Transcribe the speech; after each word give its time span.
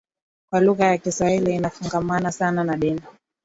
kuwa 0.49 0.61
lugha 0.61 0.87
ya 0.87 0.97
Kiswahili 0.97 1.55
inafungamana 1.55 2.31
sana 2.31 2.63
na 2.63 2.77
dini 2.77 3.01